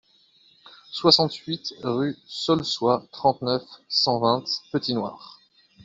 soixante-huit 0.89 1.75
rue 1.83 2.13
du 2.13 2.19
Saulçois, 2.25 3.03
trente-neuf, 3.11 3.61
cent 3.87 4.19
vingt, 4.19 4.45
Petit-Noir 4.71 5.39